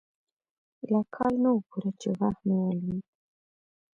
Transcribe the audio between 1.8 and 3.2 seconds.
چې غاښ مې ولوېد.